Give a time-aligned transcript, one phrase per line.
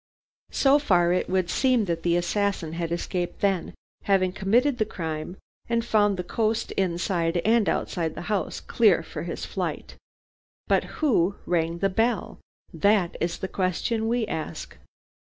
[0.49, 5.37] So far, it would seem that the assassin had escaped then, having committed the crime
[5.69, 9.97] and found the coast inside and outside the house clear for his flight.
[10.65, 12.39] But who rang the bell?
[12.73, 14.75] That is the question we ask.